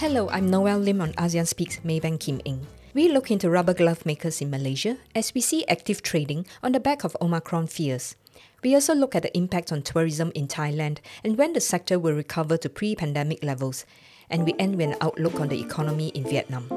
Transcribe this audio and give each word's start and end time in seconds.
Hello, 0.00 0.30
I'm 0.30 0.48
Noel 0.48 0.78
Lim 0.78 1.02
on 1.02 1.12
ASEAN 1.12 1.46
Speaks 1.46 1.80
Maybank 1.80 2.20
Kim 2.20 2.40
Eng. 2.46 2.66
We 2.94 3.12
look 3.12 3.30
into 3.30 3.50
rubber 3.50 3.74
glove 3.74 4.06
makers 4.06 4.40
in 4.40 4.48
Malaysia 4.48 4.96
as 5.14 5.34
we 5.34 5.42
see 5.42 5.66
active 5.68 6.02
trading 6.02 6.46
on 6.62 6.72
the 6.72 6.80
back 6.80 7.04
of 7.04 7.14
Omicron 7.20 7.66
fears. 7.66 8.16
We 8.64 8.74
also 8.74 8.94
look 8.94 9.14
at 9.14 9.24
the 9.24 9.36
impact 9.36 9.70
on 9.70 9.82
tourism 9.82 10.32
in 10.34 10.48
Thailand 10.48 11.00
and 11.22 11.36
when 11.36 11.52
the 11.52 11.60
sector 11.60 11.98
will 11.98 12.14
recover 12.14 12.56
to 12.56 12.70
pre 12.70 12.96
pandemic 12.96 13.44
levels. 13.44 13.84
And 14.30 14.46
we 14.46 14.54
end 14.58 14.76
with 14.76 14.88
an 14.88 14.96
outlook 15.02 15.38
on 15.38 15.48
the 15.48 15.60
economy 15.60 16.08
in 16.08 16.24
Vietnam. 16.24 16.70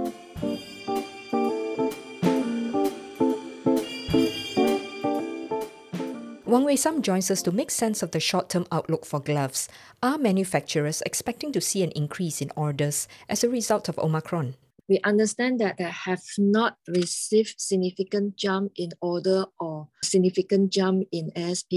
Wong 6.54 6.66
Wei 6.66 6.76
Sum 6.76 7.02
joins 7.02 7.32
us 7.32 7.42
to 7.42 7.52
make 7.52 7.72
sense 7.72 8.04
of 8.04 8.12
the 8.12 8.20
short 8.20 8.48
term 8.48 8.68
outlook 8.72 9.08
for 9.08 9.20
gloves. 9.20 9.68
Are 10.04 10.20
manufacturers 10.20 11.02
expecting 11.04 11.52
to 11.52 11.60
see 11.60 11.82
an 11.82 11.90
increase 11.96 12.44
in 12.44 12.52
orders 12.56 13.08
as 13.28 13.44
a 13.44 13.50
result 13.50 13.90
of 13.90 13.98
Omicron? 13.98 14.54
we 14.88 15.00
understand 15.04 15.60
that 15.62 15.78
they 15.80 15.86
have 15.90 16.22
not 16.38 16.78
received 16.88 17.56
significant 17.58 18.36
jump 18.36 18.72
in 18.76 18.92
order 19.02 19.46
or 19.60 19.88
significant 20.04 20.72
jump 20.72 21.08
in 21.12 21.32
ASP. 21.36 21.74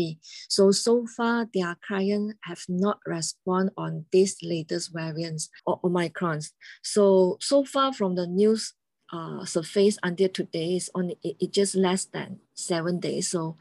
So, 0.50 0.72
so 0.72 1.06
far, 1.06 1.46
their 1.54 1.78
clients 1.86 2.34
have 2.42 2.62
not 2.68 2.98
responded 3.06 3.72
on 3.78 4.04
these 4.12 4.36
latest 4.42 4.92
variants 4.92 5.48
or 5.64 5.80
Omicrons. 5.80 6.50
So, 6.82 7.38
so 7.40 7.64
far 7.64 7.94
from 7.94 8.14
the 8.16 8.26
news 8.26 8.74
uh, 9.10 9.46
surface 9.46 9.96
until 10.02 10.28
today 10.28 10.76
is 10.76 10.90
only 10.94 11.16
it, 11.22 11.36
it 11.40 11.52
just 11.52 11.76
less 11.76 12.04
than 12.04 12.40
seven 12.52 13.00
days. 13.00 13.28
So, 13.28 13.56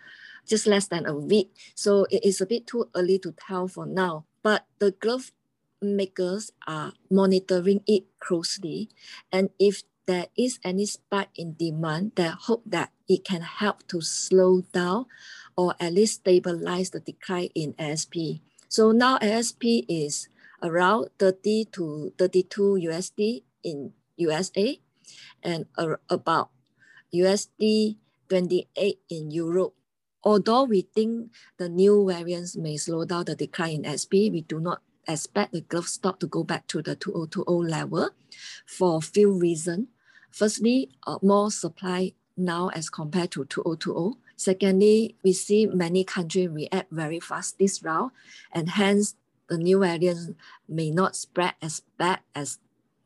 just 0.46 0.68
less 0.68 0.88
than 0.88 1.06
a 1.06 1.16
week. 1.16 1.54
So, 1.76 2.06
it 2.10 2.24
is 2.24 2.42
a 2.42 2.46
bit 2.46 2.68
too 2.68 2.90
early 2.96 3.20
to 3.20 3.34
tell 3.34 3.68
for 3.68 3.86
now. 3.86 4.26
But 4.44 4.66
the 4.80 4.92
glove 4.92 5.32
makers 5.82 6.52
are 6.68 6.94
monitoring 7.10 7.82
it 7.88 8.06
closely. 8.20 8.90
And 9.32 9.50
if 9.60 9.84
there 10.06 10.28
is 10.38 10.60
any 10.64 10.86
spike 10.86 11.30
in 11.36 11.56
demand, 11.58 12.14
they 12.16 12.30
hope 12.30 12.64
that 12.66 12.92
it 13.08 13.26
can 13.26 13.42
help 13.42 13.88
to 13.88 14.02
slow 14.02 14.62
down 14.74 15.06
or 15.58 15.76
at 15.80 15.94
least 15.94 16.22
stabilize 16.22 16.92
the 16.92 17.00
decline 17.00 17.50
in 17.56 17.74
ASP. 17.80 18.42
So 18.70 18.92
now 18.92 19.18
ASP 19.22 19.88
is 19.88 20.28
around 20.62 21.10
30 21.20 21.66
to 21.74 22.14
32 22.18 22.90
USD 22.90 23.44
in 23.64 23.94
USA 24.18 24.80
and 25.44 25.66
about 26.10 26.50
USD 27.14 27.98
28 28.30 29.00
in 29.10 29.32
Europe. 29.32 29.76
Although 30.26 30.64
we 30.64 30.82
think 30.82 31.32
the 31.58 31.70
new 31.70 32.06
variants 32.08 32.58
may 32.58 32.78
slow 32.78 33.06
down 33.06 33.26
the 33.26 33.36
decline 33.36 33.86
in 33.86 33.94
SP, 33.94 34.34
we 34.34 34.42
do 34.42 34.60
not 34.60 34.82
expect 35.08 35.54
the 35.54 35.62
growth 35.62 35.88
stock 35.88 36.20
to 36.20 36.28
go 36.28 36.44
back 36.44 36.66
to 36.68 36.82
the 36.82 36.96
2020 36.96 37.70
level 37.70 38.10
for 38.66 38.98
a 38.98 39.02
few 39.02 39.32
reasons. 39.32 39.88
Firstly, 40.32 40.90
uh, 41.06 41.20
more 41.22 41.52
supply 41.52 42.14
now 42.36 42.70
as 42.70 42.90
compared 42.90 43.32
to 43.32 43.46
2020. 43.46 44.20
Secondly, 44.36 45.16
we 45.24 45.32
see 45.32 45.68
many 45.68 46.04
countries 46.04 46.50
react 46.50 46.92
very 46.92 47.20
fast 47.20 47.60
this 47.60 47.84
round, 47.84 48.12
and 48.52 48.70
hence 48.72 49.16
the 49.48 49.58
new 49.58 49.80
variant 49.80 50.36
may 50.68 50.90
not 50.90 51.16
spread 51.16 51.54
as 51.62 51.84
bad 51.98 52.20
as 52.34 52.58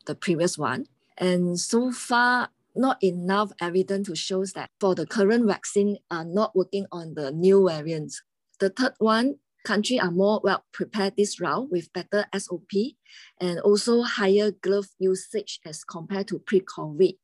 the 0.06 0.14
previous 0.14 0.56
one. 0.56 0.86
And 1.18 1.60
so 1.60 1.92
far, 1.92 2.48
not 2.74 3.02
enough 3.02 3.52
evidence 3.60 4.08
to 4.08 4.16
show 4.16 4.44
that 4.54 4.70
for 4.80 4.94
the 4.94 5.06
current 5.06 5.46
vaccine 5.46 5.98
are 6.10 6.24
not 6.24 6.54
working 6.54 6.86
on 6.92 7.14
the 7.14 7.30
new 7.30 7.68
variants. 7.68 8.22
The 8.58 8.70
third 8.70 8.94
one 8.98 9.36
countries 9.64 10.00
are 10.00 10.10
more 10.10 10.40
well 10.42 10.64
prepared 10.72 11.14
this 11.16 11.40
round 11.40 11.70
with 11.70 11.92
better 11.92 12.26
SOP 12.36 12.70
and 13.40 13.60
also 13.60 14.02
higher 14.02 14.50
glove 14.50 14.86
usage 14.98 15.60
as 15.66 15.84
compared 15.84 16.28
to 16.28 16.38
pre-COVID. 16.38 17.16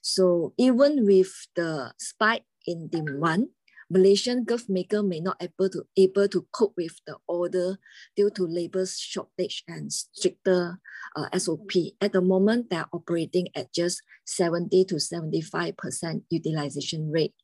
So 0.00 0.52
even 0.58 1.06
with 1.06 1.32
the 1.56 1.92
spike 1.98 2.44
in 2.66 2.88
demand, 2.88 3.48
Malaysian 3.94 4.42
glove 4.42 4.68
maker 4.68 5.04
may 5.06 5.20
not 5.20 5.38
able 5.38 5.70
to 5.70 5.86
able 5.96 6.26
to 6.26 6.42
cope 6.50 6.74
with 6.76 6.98
the 7.06 7.14
order 7.28 7.78
due 8.16 8.28
to 8.34 8.42
labor 8.42 8.84
shortage 8.84 9.62
and 9.68 9.92
stricter 9.92 10.80
uh, 11.14 11.30
SOP. 11.38 11.94
At 12.00 12.12
the 12.12 12.20
moment, 12.20 12.70
they're 12.70 12.90
operating 12.92 13.48
at 13.54 13.72
just 13.72 14.02
70 14.26 14.84
to 14.86 14.96
75% 14.96 15.78
utilization 16.28 17.12
rate. 17.12 17.34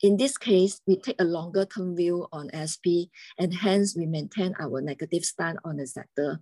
In 0.00 0.16
this 0.16 0.38
case, 0.38 0.80
we 0.86 0.96
take 0.96 1.20
a 1.20 1.28
longer 1.28 1.66
term 1.66 1.94
view 1.94 2.26
on 2.32 2.48
SP 2.56 3.12
and 3.36 3.52
hence 3.52 3.92
we 3.94 4.06
maintain 4.06 4.54
our 4.58 4.80
negative 4.80 5.26
stand 5.26 5.58
on 5.64 5.76
the 5.76 5.86
sector. 5.86 6.40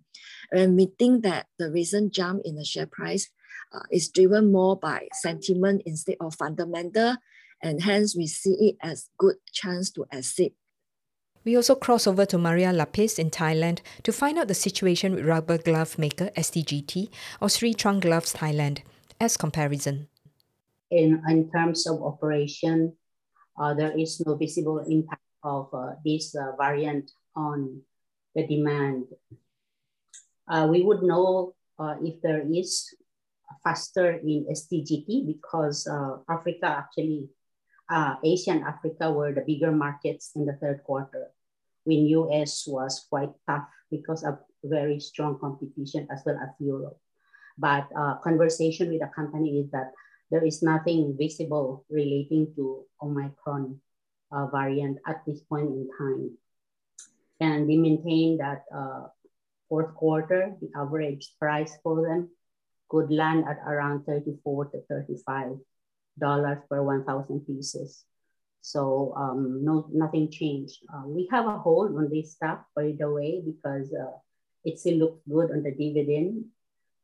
And 0.53 0.77
we 0.77 0.95
think 0.97 1.25
that 1.25 1.47
the 1.59 1.69
recent 1.69 2.15
jump 2.15 2.43
in 2.45 2.55
the 2.55 2.65
share 2.65 2.87
price 2.87 3.27
uh, 3.75 3.83
is 3.91 4.09
driven 4.09 4.53
more 4.53 4.79
by 4.79 5.09
sentiment 5.13 5.83
instead 5.85 6.17
of 6.21 6.37
fundamental 6.37 7.17
and 7.63 7.83
hence 7.83 8.17
we 8.17 8.27
see 8.27 8.55
it 8.61 8.77
as 8.83 9.09
good 9.19 9.37
chance 9.53 9.91
to 9.93 10.07
exit. 10.13 10.53
We 11.45 11.57
also 11.57 11.75
cross 11.75 12.07
over 12.07 12.27
to 12.27 12.39
Maria 12.39 12.73
Lapiz 12.73 13.19
in 13.19 13.31
Thailand 13.31 13.81
to 14.03 14.13
find 14.13 14.39
out 14.39 14.49
the 14.49 14.55
situation 14.55 15.15
with 15.15 15.25
rubber 15.25 15.57
glove 15.57 15.99
maker 15.99 16.31
STGT 16.37 17.09
or 17.41 17.49
Sri 17.49 17.75
Trang 17.75 18.01
Gloves 18.01 18.35
Thailand 18.35 18.83
as 19.21 19.37
comparison. 19.37 20.09
In, 20.91 21.23
in 21.29 21.51
terms 21.51 21.87
of 21.87 22.03
operation, 22.03 22.95
uh, 23.59 23.75
there 23.75 23.97
is 23.99 24.23
no 24.25 24.35
visible 24.37 24.85
impact 24.89 25.23
of 25.43 25.69
uh, 25.73 25.93
this 26.05 26.35
uh, 26.35 26.53
variant 26.57 27.11
on 27.35 27.81
the 28.35 28.47
demand. 28.47 29.07
we 30.71 30.83
would 30.83 31.03
know 31.03 31.55
if 32.03 32.21
there 32.23 32.43
is 32.53 32.95
faster 33.65 34.13
in 34.13 34.47
STGT 34.51 35.27
because 35.27 35.89
Africa 36.29 36.67
actually, 36.67 37.29
Asia 37.91 38.53
and 38.53 38.65
Africa 38.65 39.11
were 39.11 39.33
the 39.33 39.41
bigger 39.47 39.73
markets 39.73 40.33
in 40.37 40.45
the 40.45 40.53
third 40.61 40.85
quarter 40.85 41.33
when 41.85 42.05
US 42.21 42.69
was 42.69 43.07
quite 43.09 43.33
tough 43.49 43.69
because 43.91 44.25
of 44.25 44.39
very 44.65 45.01
strong 45.01 45.39
competition 45.39 46.07
as 46.13 46.21
well 46.27 46.37
as 46.37 46.53
Europe. 46.61 46.99
But 47.57 47.89
uh, 47.97 48.21
conversation 48.21 48.91
with 48.91 49.01
the 49.01 49.11
company 49.17 49.61
is 49.61 49.71
that 49.73 49.93
there 50.31 50.45
is 50.45 50.63
nothing 50.63 51.17
visible 51.17 51.85
relating 51.89 52.53
to 52.57 52.85
Omicron 53.03 53.81
uh, 54.31 54.47
variant 54.47 54.99
at 55.07 55.25
this 55.27 55.41
point 55.41 55.73
in 55.73 55.89
time. 55.97 56.37
And 57.41 57.67
we 57.67 57.79
maintain 57.79 58.37
that 58.39 58.65
uh, 58.75 59.09
fourth 59.69 59.95
quarter, 59.95 60.55
the 60.61 60.69
average 60.77 61.33
price 61.39 61.79
for 61.83 62.03
them 62.03 62.29
could 62.89 63.11
land 63.11 63.45
at 63.49 63.59
around 63.67 64.05
34 64.05 64.67
to 64.67 64.81
35 64.89 65.57
dollars 66.19 66.59
per 66.69 66.83
1,000 66.83 67.41
pieces. 67.47 68.05
So 68.61 69.15
um, 69.17 69.65
no, 69.65 69.89
nothing 69.93 70.31
changed. 70.31 70.85
Uh, 70.93 71.07
we 71.07 71.29
have 71.31 71.47
a 71.47 71.59
hold 71.59 71.97
on 71.97 72.11
this 72.11 72.33
stock, 72.33 72.67
by 72.75 72.95
the 72.99 73.11
way, 73.11 73.41
because 73.45 73.93
uh, 73.93 74.19
it 74.65 74.79
still 74.79 74.99
looks 74.99 75.21
good 75.29 75.51
on 75.51 75.63
the 75.63 75.73
dividend. 75.73 76.45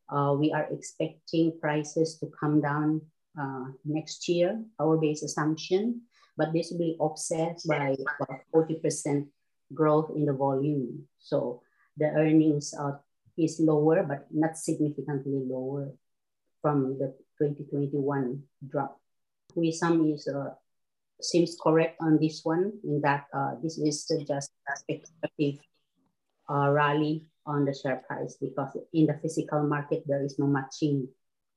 Uh, 0.08 0.34
we 0.38 0.52
are 0.52 0.68
expecting 0.70 1.58
prices 1.60 2.18
to 2.18 2.26
come 2.38 2.60
down 2.60 3.00
uh, 3.40 3.64
next 3.84 4.28
year, 4.28 4.60
our 4.78 4.96
base 4.96 5.22
assumption, 5.22 6.02
but 6.36 6.52
this 6.52 6.70
will 6.70 6.78
be 6.78 6.96
offset 6.98 7.58
by 7.66 7.96
about 8.20 8.40
40% 8.54 9.26
growth 9.72 10.10
in 10.14 10.26
the 10.26 10.32
volume. 10.32 11.08
So 11.18 11.62
the 11.96 12.06
earnings 12.06 12.74
uh, 12.78 12.98
is 13.38 13.58
lower, 13.58 14.02
but 14.02 14.26
not 14.30 14.58
significantly 14.58 15.40
lower 15.46 15.92
from 16.60 16.98
the 16.98 17.14
2021 17.40 18.42
drop. 18.68 19.00
Wei 19.54 19.70
Sum 19.70 20.12
is 20.12 20.28
uh, 20.28 20.54
seems 21.20 21.56
correct 21.60 21.96
on 22.00 22.18
this 22.20 22.40
one 22.44 22.72
in 22.84 23.00
that 23.00 23.26
uh, 23.32 23.54
this 23.62 23.78
is 23.78 24.06
just 24.26 24.50
a 24.68 24.76
speculative 24.76 25.64
uh, 26.50 26.68
rally 26.70 27.26
on 27.46 27.64
the 27.64 27.74
share 27.74 28.02
price 28.06 28.36
because 28.40 28.76
in 28.92 29.06
the 29.06 29.18
physical 29.22 29.62
market 29.62 30.02
there 30.06 30.24
is 30.24 30.38
no 30.38 30.46
matching 30.46 31.08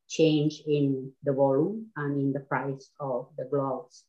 change 0.08 0.62
in 0.68 1.12
the 1.24 1.34
volume 1.34 1.88
and 1.96 2.20
in 2.20 2.34
the 2.34 2.40
price 2.40 2.90
of 3.00 3.28
the 3.38 3.46
gloves. 3.46 4.04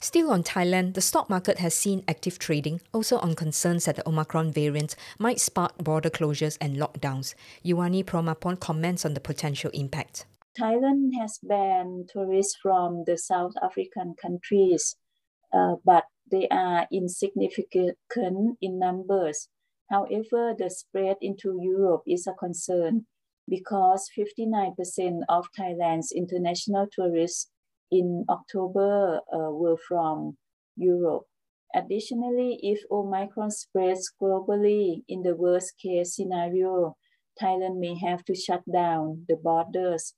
Still 0.00 0.30
on 0.30 0.44
Thailand, 0.44 0.94
the 0.94 1.00
stock 1.00 1.28
market 1.28 1.58
has 1.58 1.74
seen 1.74 2.04
active 2.06 2.38
trading, 2.38 2.80
also 2.94 3.18
on 3.18 3.34
concerns 3.34 3.86
that 3.86 3.96
the 3.96 4.08
Omicron 4.08 4.52
variant 4.52 4.94
might 5.18 5.40
spark 5.40 5.76
border 5.78 6.08
closures 6.10 6.56
and 6.60 6.76
lockdowns. 6.76 7.34
Yuwanee 7.64 8.04
Prommaporn 8.04 8.60
comments 8.60 9.04
on 9.04 9.14
the 9.14 9.20
potential 9.20 9.72
impact. 9.74 10.24
Thailand 10.58 11.10
has 11.20 11.38
banned 11.42 12.08
tourists 12.12 12.56
from 12.60 13.04
the 13.06 13.16
South 13.16 13.52
African 13.62 14.14
countries, 14.20 14.96
uh, 15.52 15.76
but 15.84 16.04
they 16.30 16.48
are 16.48 16.86
insignificant 16.92 17.96
in 18.60 18.78
numbers. 18.78 19.48
However, 19.90 20.54
the 20.58 20.68
spread 20.68 21.16
into 21.20 21.58
Europe 21.62 22.02
is 22.06 22.26
a 22.26 22.34
concern 22.34 23.06
because 23.48 24.10
59% 24.18 25.20
of 25.28 25.46
Thailand's 25.58 26.12
international 26.12 26.86
tourists 26.92 27.50
in 27.90 28.24
October 28.28 29.20
uh, 29.32 29.50
were 29.50 29.78
from 29.88 30.36
Europe. 30.76 31.24
Additionally, 31.74 32.58
if 32.62 32.80
Omicron 32.90 33.50
spreads 33.50 34.12
globally 34.20 35.02
in 35.08 35.22
the 35.22 35.36
worst 35.36 35.74
case 35.82 36.16
scenario, 36.16 36.96
Thailand 37.40 37.78
may 37.78 37.96
have 37.98 38.24
to 38.24 38.34
shut 38.34 38.62
down 38.70 39.24
the 39.28 39.36
borders. 39.36 40.14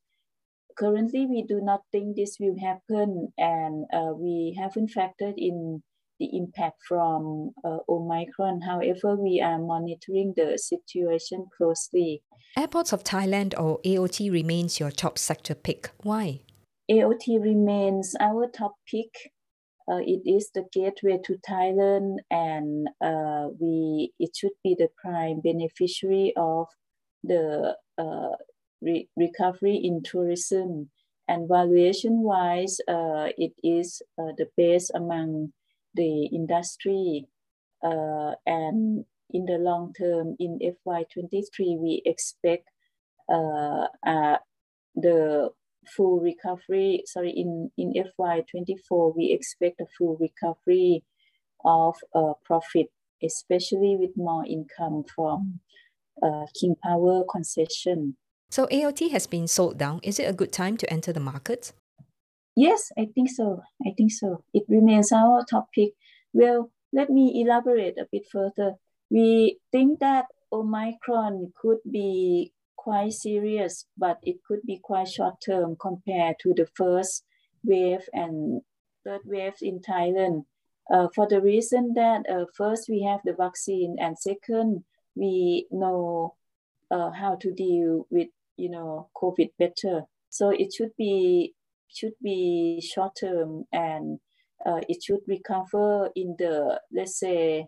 Currently, 0.78 1.26
we 1.26 1.42
do 1.42 1.60
not 1.60 1.82
think 1.92 2.16
this 2.16 2.36
will 2.40 2.58
happen, 2.58 3.32
and 3.38 3.86
uh, 3.92 4.12
we 4.14 4.56
haven't 4.58 4.90
factored 4.90 5.34
in 5.36 5.82
the 6.18 6.36
impact 6.36 6.78
from 6.86 7.52
uh, 7.64 7.78
Omicron. 7.88 8.60
However, 8.60 9.16
we 9.16 9.40
are 9.40 9.58
monitoring 9.58 10.34
the 10.36 10.58
situation 10.58 11.46
closely. 11.56 12.22
Airports 12.56 12.92
of 12.92 13.04
Thailand 13.04 13.54
or 13.58 13.80
AOT 13.84 14.30
remains 14.30 14.78
your 14.78 14.90
top 14.90 15.18
sector 15.18 15.54
pick. 15.54 15.90
Why? 16.02 16.40
AOT 16.90 17.42
remains 17.42 18.14
our 18.20 18.46
top 18.48 18.74
pick. 18.90 19.32
Uh, 19.90 20.00
it 20.04 20.22
is 20.24 20.50
the 20.54 20.64
gateway 20.72 21.18
to 21.24 21.36
Thailand, 21.48 22.16
and 22.30 22.88
uh, 23.00 23.48
we 23.58 24.12
it 24.18 24.30
should 24.36 24.56
be 24.62 24.76
the 24.78 24.88
prime 25.02 25.40
beneficiary 25.40 26.32
of 26.36 26.66
the 27.24 27.76
uh, 27.98 28.36
re- 28.90 29.08
recovery 29.16 29.76
in 29.76 30.02
tourism. 30.02 30.90
And 31.28 31.48
valuation 31.48 32.22
wise, 32.22 32.80
uh, 32.88 33.28
it 33.38 33.52
is 33.62 34.02
uh, 34.18 34.32
the 34.36 34.48
best 34.56 34.90
among 34.94 35.52
the 35.94 36.26
industry 36.26 37.28
uh, 37.82 38.32
and 38.46 39.04
in 39.30 39.44
the 39.46 39.58
long 39.58 39.92
term 39.92 40.36
in 40.38 40.58
FY23 40.58 41.78
we 41.78 42.02
expect 42.04 42.68
uh, 43.32 43.86
uh, 44.06 44.36
the 44.94 45.50
full 45.86 46.20
recovery 46.20 47.02
sorry 47.06 47.30
in 47.30 47.70
in 47.78 47.92
FY24 48.18 49.16
we 49.16 49.32
expect 49.32 49.80
a 49.80 49.86
full 49.96 50.16
recovery 50.20 51.02
of 51.64 51.96
uh, 52.14 52.34
profit 52.44 52.88
especially 53.22 53.96
with 53.98 54.10
more 54.16 54.44
income 54.46 55.04
from 55.14 55.60
uh, 56.22 56.46
King 56.58 56.74
Power 56.82 57.24
concession. 57.30 58.16
So 58.50 58.66
AOT 58.66 59.12
has 59.12 59.28
been 59.28 59.46
sold 59.46 59.78
down. 59.78 60.00
Is 60.02 60.18
it 60.18 60.28
a 60.28 60.32
good 60.32 60.52
time 60.52 60.76
to 60.78 60.92
enter 60.92 61.12
the 61.12 61.20
market? 61.20 61.72
Yes, 62.56 62.90
I 62.98 63.06
think 63.14 63.30
so. 63.30 63.62
I 63.86 63.94
think 63.96 64.10
so. 64.10 64.42
It 64.52 64.64
remains 64.68 65.12
our 65.12 65.44
topic. 65.44 65.94
Well, 66.32 66.72
let 66.92 67.10
me 67.10 67.40
elaborate 67.40 67.96
a 67.96 68.08
bit 68.10 68.26
further. 68.30 68.74
We 69.08 69.60
think 69.70 70.00
that 70.00 70.26
Omicron 70.52 71.52
could 71.62 71.78
be 71.88 72.52
quite 72.76 73.12
serious, 73.12 73.86
but 73.96 74.18
it 74.24 74.42
could 74.42 74.62
be 74.66 74.80
quite 74.82 75.06
short 75.06 75.40
term 75.46 75.76
compared 75.76 76.36
to 76.40 76.52
the 76.52 76.66
first 76.74 77.24
wave 77.62 78.08
and 78.12 78.62
third 79.04 79.20
wave 79.26 79.62
in 79.62 79.78
Thailand. 79.78 80.44
Uh, 80.92 81.06
for 81.14 81.28
the 81.28 81.40
reason 81.40 81.92
that 81.94 82.28
uh, 82.28 82.46
first 82.56 82.88
we 82.88 83.02
have 83.02 83.20
the 83.24 83.32
vaccine 83.32 83.96
and 84.00 84.18
second 84.18 84.82
we 85.14 85.68
know 85.70 86.34
uh, 86.90 87.10
how 87.12 87.36
to 87.36 87.52
deal 87.52 88.08
with 88.10 88.26
you 88.60 88.70
know 88.70 89.08
COVID 89.16 89.50
better. 89.58 90.04
So 90.28 90.50
it 90.50 90.72
should 90.72 90.94
be 90.96 91.54
should 91.88 92.14
be 92.22 92.80
short 92.80 93.12
term 93.20 93.64
and 93.72 94.20
uh, 94.64 94.80
it 94.88 95.02
should 95.02 95.20
recover 95.26 96.10
in 96.14 96.36
the 96.38 96.80
let's 96.92 97.18
say 97.18 97.66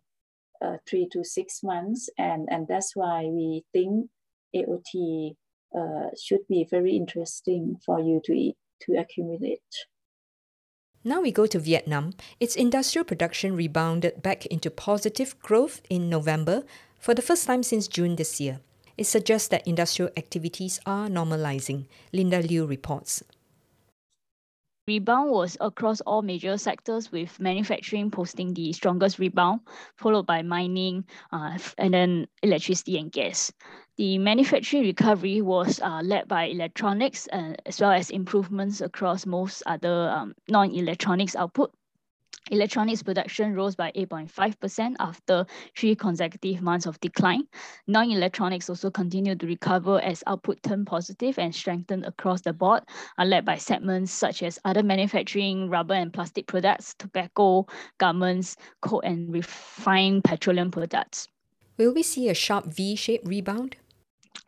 uh, 0.64 0.76
three 0.88 1.08
to 1.12 1.24
six 1.24 1.62
months 1.62 2.08
and 2.18 2.48
and 2.50 2.68
that's 2.68 2.94
why 2.94 3.24
we 3.24 3.64
think 3.72 4.10
AOT 4.54 5.34
uh, 5.74 6.10
should 6.20 6.46
be 6.48 6.66
very 6.70 6.94
interesting 6.94 7.76
for 7.84 7.98
you 7.98 8.20
to 8.24 8.32
eat, 8.32 8.56
to 8.82 8.92
accumulate. 8.98 9.60
Now 11.04 11.20
we 11.20 11.32
go 11.32 11.46
to 11.46 11.58
Vietnam. 11.58 12.12
Its 12.38 12.54
industrial 12.54 13.04
production 13.04 13.56
rebounded 13.56 14.22
back 14.22 14.46
into 14.46 14.70
positive 14.70 15.36
growth 15.40 15.80
in 15.90 16.08
November 16.08 16.62
for 17.00 17.12
the 17.14 17.22
first 17.22 17.46
time 17.46 17.64
since 17.64 17.88
June 17.88 18.14
this 18.14 18.40
year. 18.40 18.60
It 19.02 19.06
suggests 19.06 19.48
that 19.48 19.66
industrial 19.66 20.12
activities 20.16 20.78
are 20.86 21.08
normalizing, 21.08 21.86
Linda 22.12 22.40
Liu 22.40 22.66
reports. 22.66 23.24
Rebound 24.86 25.28
was 25.32 25.56
across 25.60 26.00
all 26.02 26.22
major 26.22 26.56
sectors, 26.56 27.10
with 27.10 27.40
manufacturing 27.40 28.12
posting 28.12 28.54
the 28.54 28.72
strongest 28.72 29.18
rebound, 29.18 29.62
followed 29.96 30.26
by 30.26 30.42
mining, 30.42 31.04
uh, 31.32 31.58
and 31.78 31.92
then 31.92 32.28
electricity 32.44 32.96
and 32.96 33.10
gas. 33.10 33.52
The 33.96 34.18
manufacturing 34.18 34.84
recovery 34.84 35.42
was 35.42 35.80
uh, 35.80 36.00
led 36.04 36.28
by 36.28 36.44
electronics, 36.44 37.26
uh, 37.32 37.54
as 37.66 37.80
well 37.80 37.90
as 37.90 38.08
improvements 38.10 38.80
across 38.80 39.26
most 39.26 39.64
other 39.66 40.10
um, 40.10 40.32
non-electronics 40.48 41.34
output. 41.34 41.74
Electronics 42.50 43.04
production 43.04 43.54
rose 43.54 43.76
by 43.76 43.92
8.5% 43.92 44.96
after 44.98 45.46
three 45.76 45.94
consecutive 45.94 46.60
months 46.60 46.86
of 46.86 46.98
decline. 47.00 47.44
Non-electronics 47.86 48.68
also 48.68 48.90
continued 48.90 49.38
to 49.40 49.46
recover 49.46 50.00
as 50.00 50.24
output 50.26 50.60
turned 50.64 50.86
positive 50.86 51.38
and 51.38 51.54
strengthened 51.54 52.04
across 52.04 52.40
the 52.40 52.52
board, 52.52 52.82
uh, 53.16 53.24
led 53.24 53.44
by 53.44 53.56
segments 53.56 54.10
such 54.10 54.42
as 54.42 54.58
other 54.64 54.82
manufacturing, 54.82 55.70
rubber 55.70 55.94
and 55.94 56.12
plastic 56.12 56.48
products, 56.48 56.94
tobacco, 56.98 57.64
garments, 57.98 58.56
coal 58.80 59.00
and 59.02 59.32
refined 59.32 60.24
petroleum 60.24 60.72
products. 60.72 61.28
Will 61.78 61.94
we 61.94 62.02
see 62.02 62.28
a 62.28 62.34
sharp 62.34 62.66
V-shaped 62.66 63.26
rebound? 63.26 63.76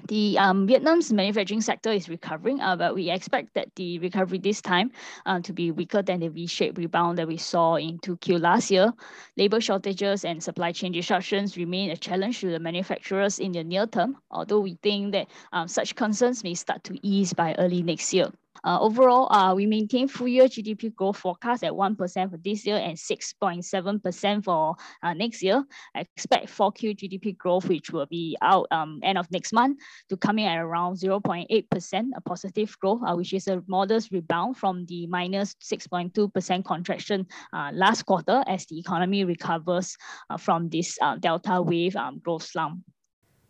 The 0.09 0.37
um, 0.39 0.67
Vietnam's 0.67 1.13
manufacturing 1.13 1.61
sector 1.61 1.91
is 1.91 2.09
recovering, 2.09 2.61
uh, 2.61 2.77
but 2.77 2.95
we 2.95 3.11
expect 3.11 3.55
that 3.55 3.75
the 3.77 3.99
recovery 4.01 4.39
this 4.39 4.61
time 4.61 4.91
uh, 5.25 5.41
to 5.41 5.53
be 5.53 5.71
weaker 5.71 6.03
than 6.03 6.21
the 6.21 6.29
V-shaped 6.29 6.77
rebound 6.77 7.19
that 7.19 7.27
we 7.27 7.37
saw 7.37 7.77
in 7.77 7.99
2Q 7.99 8.41
last 8.41 8.71
year. 8.71 8.93
Labor 9.37 9.61
shortages 9.61 10.25
and 10.25 10.43
supply 10.43 10.73
chain 10.73 10.93
disruptions 10.93 11.57
remain 11.57 11.91
a 11.91 11.97
challenge 11.97 12.41
to 12.41 12.51
the 12.51 12.59
manufacturers 12.59 13.39
in 13.39 13.53
the 13.53 13.65
near 13.65 13.87
term, 13.87 14.17
although 14.31 14.61
we 14.61 14.75
think 14.83 15.13
that 15.13 15.29
um, 15.53 15.69
such 15.69 15.95
concerns 15.95 16.45
may 16.45 16.55
start 16.55 16.85
to 16.85 16.99
ease 17.07 17.33
by 17.33 17.55
early 17.59 17.83
next 17.83 18.13
year. 18.13 18.31
Uh, 18.65 18.79
overall, 18.81 19.31
uh, 19.33 19.55
we 19.55 19.67
maintain 19.67 20.09
full 20.09 20.27
year 20.27 20.45
GDP 20.45 20.95
growth 20.95 21.19
forecast 21.19 21.63
at 21.63 21.73
1% 21.73 22.31
for 22.31 22.37
this 22.39 22.65
year 22.65 22.77
and 22.77 22.97
6.7% 22.97 24.45
for 24.45 24.75
uh, 25.03 25.13
next 25.13 25.43
year. 25.43 25.65
I 25.95 26.01
expect 26.17 26.47
4Q 26.49 26.97
GDP 26.97 27.37
growth, 27.37 27.69
which 27.69 27.91
will 27.91 28.07
be 28.07 28.37
out 28.41 28.67
um, 28.71 29.01
end 29.03 29.19
of 29.19 29.31
next 29.31 29.53
month, 29.53 29.79
to 30.09 30.17
come 30.17 30.39
in 30.39 30.47
at 30.47 30.59
around 30.59 30.97
0.8%, 30.97 32.11
a 32.17 32.21
positive 32.23 32.77
growth, 32.79 33.03
uh, 33.07 33.15
which 33.15 33.35
is 33.35 33.49
a 33.49 33.63
modest 33.67 34.11
rebound 34.11 34.57
from 34.57 34.87
the 34.87 35.07
minus 35.07 35.55
6.2% 35.57 36.65
contraction 36.65 37.27
uh, 37.53 37.71
last 37.75 38.05
quarter 38.05 38.43
as 38.47 38.65
the 38.67 38.79
economy 38.79 39.25
recovers 39.25 39.97
uh, 40.31 40.37
from 40.37 40.69
this 40.71 40.99
Delta 41.21 41.61
wave 41.61 41.97
um, 41.97 42.19
growth 42.19 42.43
slump. 42.43 42.81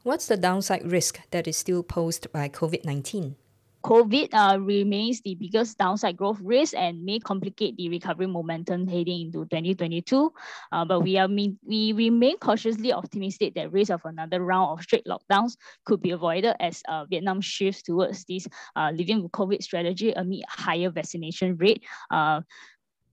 What's 0.03 0.27
the 0.27 0.37
downside 0.37 0.85
risk 0.91 1.21
that 1.31 1.47
is 1.47 1.57
still 1.57 1.83
posed 1.83 2.31
by 2.31 2.49
COVID 2.49 2.85
19? 2.85 3.37
COVID 3.85 4.33
uh, 4.33 4.59
remains 4.61 5.21
the 5.21 5.35
biggest 5.35 5.77
downside 5.77 6.17
growth 6.17 6.41
risk 6.41 6.75
and 6.75 7.05
may 7.05 7.19
complicate 7.19 7.77
the 7.77 7.91
recovery 7.91 8.27
momentum 8.27 8.89
heading 8.89 9.27
into 9.27 9.45
2022. 9.45 10.33
Uh, 10.73 10.85
but 10.85 11.01
we 11.01 11.19
are 11.19 11.29
we 11.29 11.93
remain 11.93 12.39
cautiously 12.39 12.93
optimistic 12.93 13.55
that 13.55 13.71
risk 13.73 13.91
of 13.91 14.01
another 14.05 14.41
round 14.41 14.73
of 14.73 14.83
strict 14.83 15.07
lockdowns 15.07 15.57
could 15.85 16.01
be 16.01 16.13
avoided 16.13 16.57
as 16.61 16.83
uh, 16.89 17.05
Vietnam 17.05 17.43
shifts 17.43 17.83
towards 17.83 18.25
this 18.25 18.49
uh, 18.75 18.91
living 18.95 19.23
with 19.23 19.33
COVID 19.33 19.63
strategy 19.63 20.13
amid 20.13 20.45
higher 20.49 20.91
vaccination 20.91 21.57
rate. 21.57 21.85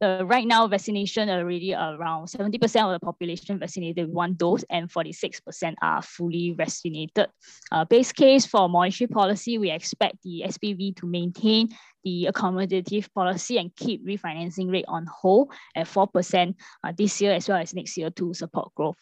Uh, 0.02 0.24
right 0.26 0.48
now, 0.48 0.66
vaccination 0.68 1.30
already 1.30 1.76
around 1.76 2.26
70% 2.26 2.56
of 2.86 3.00
the 3.00 3.00
population 3.00 3.60
vaccinated 3.60 4.08
with 4.08 4.16
one 4.16 4.34
dose 4.34 4.64
and 4.72 4.90
46% 4.90 5.76
are 5.82 6.02
fully 6.02 6.52
vaccinated. 6.58 7.28
Uh, 7.72 7.86
base 7.86 8.12
case 8.12 8.46
for 8.46 8.68
monetary 8.68 9.08
policy, 9.08 9.60
we 9.60 9.70
expect 9.70 10.16
the 10.24 10.44
SBV 10.48 10.96
to 10.96 11.06
maintain 11.06 11.70
the 12.04 12.28
accommodative 12.34 13.14
policy 13.14 13.60
and 13.60 13.76
keep 13.76 14.04
refinancing 14.04 14.72
rate 14.72 14.86
on 14.88 15.06
hold 15.06 15.52
at 15.76 15.86
4% 15.86 16.56
uh, 16.84 16.94
this 16.98 17.22
year 17.22 17.34
as 17.34 17.48
well 17.48 17.60
as 17.60 17.76
next 17.76 17.96
year 17.96 18.10
to 18.10 18.34
support 18.34 18.74
growth. 18.74 18.98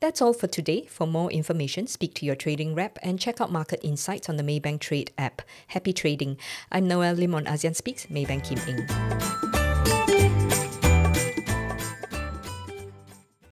That's 0.00 0.22
all 0.22 0.32
for 0.32 0.46
today. 0.48 0.86
For 0.86 1.06
more 1.06 1.30
information, 1.30 1.86
speak 1.86 2.14
to 2.14 2.26
your 2.26 2.34
trading 2.34 2.74
rep 2.74 2.98
and 3.02 3.20
check 3.20 3.40
out 3.40 3.52
market 3.52 3.80
insights 3.84 4.28
on 4.28 4.36
the 4.36 4.42
Maybank 4.42 4.80
Trade 4.80 5.12
app. 5.16 5.42
Happy 5.68 5.92
trading. 5.92 6.38
I'm 6.72 6.88
Noel 6.88 7.14
Lim 7.14 7.34
on 7.34 7.44
ASEAN 7.44 7.76
Speaks, 7.76 8.06
Maybank 8.06 8.44
Kim 8.44 8.58
Eng. 8.66 9.59